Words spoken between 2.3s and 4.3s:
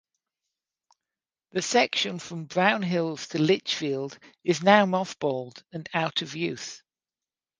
Brownhills to Lichfield